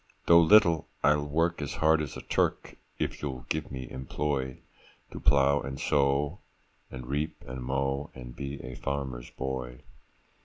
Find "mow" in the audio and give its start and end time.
7.63-8.09